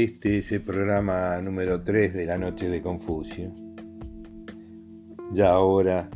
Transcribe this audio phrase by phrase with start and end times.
[0.00, 3.50] Este es el programa número 3 de la noche de Confucio.
[5.32, 6.08] Ya ahora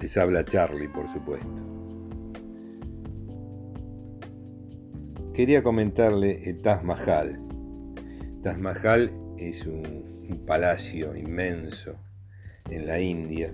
[0.00, 1.48] les habla Charlie, por supuesto.
[5.34, 7.40] Quería comentarle el Taj Mahal.
[8.44, 9.82] Taj Mahal es un,
[10.30, 11.96] un palacio inmenso
[12.70, 13.52] en la India.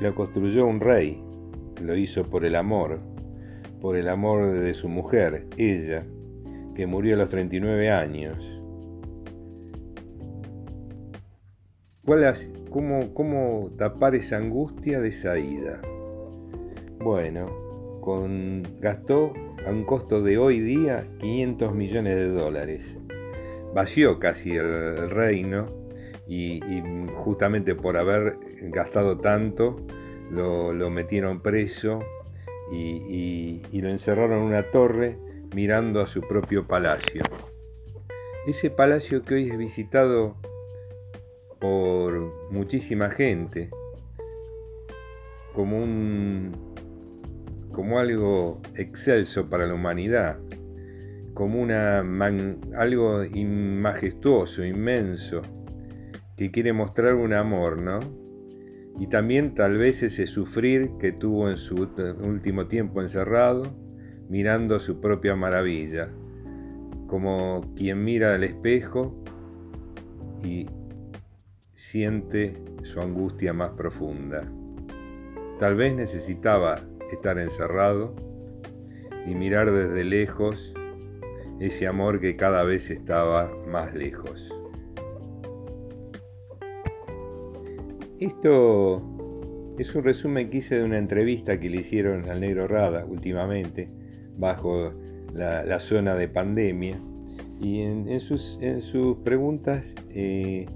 [0.00, 1.22] Lo construyó un rey,
[1.82, 3.00] lo hizo por el amor,
[3.82, 6.02] por el amor de su mujer, ella,
[6.74, 8.38] que murió a los 39 años.
[12.04, 12.34] ¿Cuál
[12.70, 15.80] cómo, ¿Cómo tapar esa angustia de esa ida?
[16.98, 17.64] Bueno,
[18.00, 19.32] con, gastó
[19.66, 22.96] a un costo de hoy día 500 millones de dólares.
[23.74, 25.66] Vació casi el, reino
[26.28, 26.60] y,
[27.16, 28.36] justamente por haber
[28.70, 29.80] gastado tanto
[30.30, 32.00] lo, metieron preso
[32.70, 35.16] y, lo encerraron en una torre
[35.54, 37.22] mirando a su propio palacio.
[38.46, 40.36] Ese palacio que hoy es visitado
[41.60, 43.70] por muchísima gente,
[45.54, 46.74] como un
[47.72, 50.38] como algo excelso para la humanidad,
[51.34, 52.00] como una
[52.76, 55.42] algo majestuoso, inmenso,
[56.36, 58.00] que quiere mostrar un amor, ¿no?
[58.98, 63.64] Y también tal vez ese sufrir que tuvo en su último tiempo encerrado,
[64.28, 66.08] mirando su propia maravilla,
[67.06, 69.14] como quien mira al espejo
[70.42, 70.66] y
[71.74, 74.50] siente su angustia más profunda.
[75.60, 76.76] Tal vez necesitaba
[77.12, 78.14] estar encerrado
[79.26, 80.74] y mirar desde lejos
[81.60, 84.50] ese amor que cada vez estaba más lejos.
[88.18, 89.13] Esto
[89.78, 93.88] es un resumen que hice de una entrevista que le hicieron al negro Rada últimamente
[94.36, 94.92] bajo
[95.34, 96.98] la, zona de pandemia.
[97.60, 98.58] Y en, sus,
[99.24, 100.66] preguntas, eh,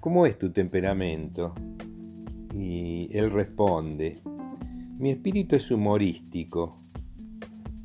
[0.00, 1.54] ¿cómo es tu temperamento?
[2.54, 4.16] Y él responde,
[4.98, 6.78] mi espíritu es humorístico.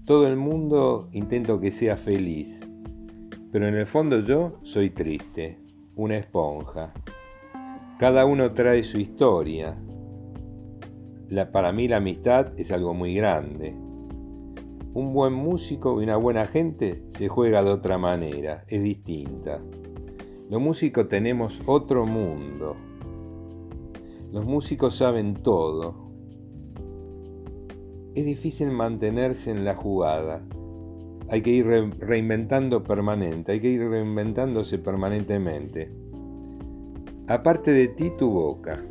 [0.05, 2.59] Todo el mundo intento que sea feliz,
[3.51, 5.57] pero en el fondo yo soy triste,
[5.95, 6.93] una esponja.
[7.99, 9.75] Cada uno trae su historia.
[11.51, 13.75] Para mí la amistad es algo muy grande
[14.97, 19.61] un buen músico y una buena gente se juega de otra manera, es distinta.
[20.49, 22.75] Los músicos tenemos otro mundo.
[24.31, 25.93] Los músicos saben todo.
[28.15, 30.41] Es difícil mantenerse en la jugada.
[31.29, 31.67] Hay que ir
[31.99, 35.91] reinventando permanente, hay que ir reinventándose permanentemente.
[37.27, 38.83] Aparte de ti, tu boca.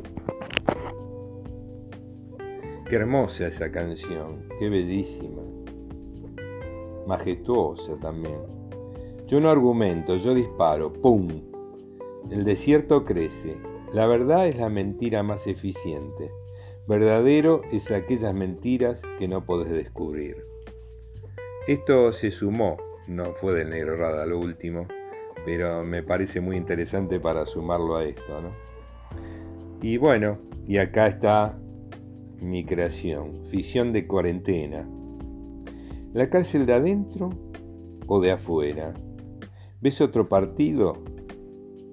[2.89, 5.41] Qué hermosa esa canción, qué bellísima
[7.07, 8.37] majestuosa también.
[9.27, 11.27] Yo no argumento, yo disparo, ¡pum!
[12.29, 13.57] El desierto crece.
[13.93, 16.29] La verdad es la mentira más eficiente.
[16.87, 20.45] Verdadero es aquellas mentiras que no podés descubrir.
[21.67, 22.77] Esto se sumó,
[23.07, 24.87] no fue del negro Rada lo último,
[25.45, 28.51] pero me parece muy interesante para sumarlo a esto, ¿no?
[29.81, 31.57] Y bueno, y acá está
[32.41, 34.87] mi creación, Fisión de cuarentena,
[36.13, 37.29] ¿La cárcel de adentro
[38.07, 38.93] o de afuera?
[39.81, 40.93] ¿Ves otro partido?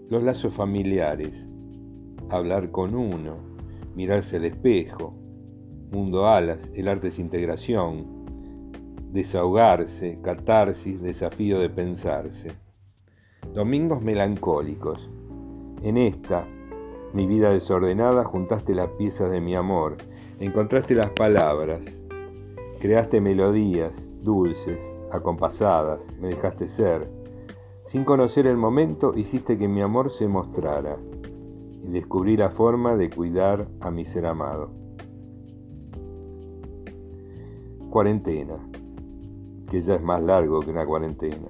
[0.08, 1.32] Los lazos familiares,
[2.30, 3.36] hablar con uno,
[3.94, 5.14] mirarse al espejo,
[5.90, 8.24] mundo alas, el arte es integración,
[9.12, 12.48] desahogarse, catarsis, desafío de pensarse.
[13.52, 15.10] Domingos melancólicos.
[15.82, 16.46] En esta,
[17.12, 19.96] mi vida desordenada, juntaste las piezas de mi amor,
[20.40, 21.80] encontraste las palabras,
[22.80, 24.78] creaste melodías, dulces,
[25.10, 27.08] acompasadas, me dejaste ser.
[27.86, 30.96] Sin conocer el momento hiciste que mi amor se mostrara
[31.84, 34.70] y descubrí la forma de cuidar a mi ser amado.
[37.90, 38.56] Cuarentena,
[39.70, 41.48] que ya es más largo que una cuarentena.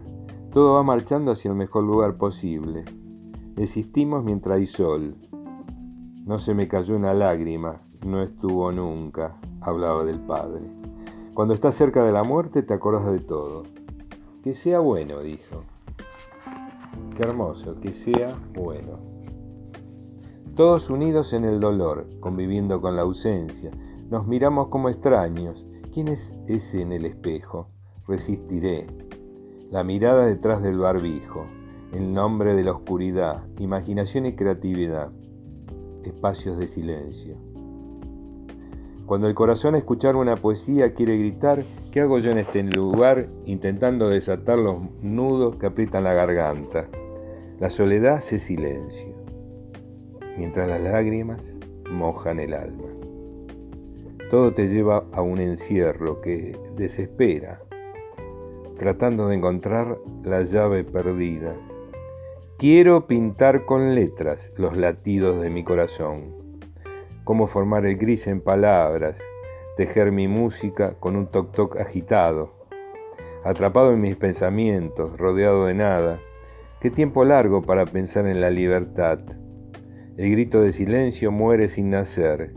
[0.52, 2.84] Todo va marchando hacia el mejor lugar posible.
[3.56, 5.14] Existimos mientras hay sol.
[6.26, 10.62] No se me cayó una lágrima, no estuvo nunca, hablaba del Padre.
[11.34, 13.64] Cuando estás cerca de la muerte te acuerdas de todo.
[14.42, 15.64] Que sea bueno, dijo.
[17.14, 19.00] Qué hermoso, que sea bueno.
[20.56, 23.70] Todos unidos en el dolor, conviviendo con la ausencia,
[24.08, 25.62] nos miramos como extraños.
[25.92, 27.68] ¿Quién es ese en el espejo?
[28.08, 28.86] Resistiré.
[29.70, 31.44] La mirada detrás del barbijo,
[31.92, 35.10] el nombre de la oscuridad, imaginación y creatividad,
[36.10, 37.36] espacios de silencio.
[39.06, 41.62] Cuando el corazón escuchar una poesía quiere gritar,
[41.92, 46.86] ¿qué hago yo en este lugar intentando desatar los nudos que aprietan la garganta?
[47.60, 49.14] La soledad se silencio,
[50.38, 51.54] mientras las lágrimas
[51.90, 52.88] mojan el alma.
[54.30, 57.60] Todo te lleva a un encierro que desespera,
[58.78, 61.54] tratando de encontrar la llave perdida.
[62.56, 66.44] Quiero pintar con letras los latidos de mi corazón
[67.24, 69.18] cómo formar el gris en palabras,
[69.76, 72.52] tejer mi música con un toc-toc agitado.
[73.44, 76.20] Atrapado en mis pensamientos, rodeado de nada,
[76.80, 79.18] qué tiempo largo para pensar en la libertad.
[80.16, 82.52] El grito de silencio muere sin nacer,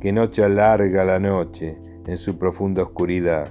[0.00, 1.76] qué noche alarga la noche
[2.06, 3.48] en su profunda oscuridad,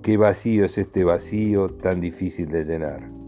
[0.00, 3.23] qué vacío es este vacío tan difícil de llenar.